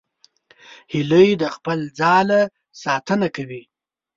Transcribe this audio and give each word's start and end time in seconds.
هیلۍ 0.91 1.29
د 1.41 1.43
خپل 1.55 1.79
ځاله 1.99 2.41
ساتنه 2.83 3.27
کوي 3.35 3.63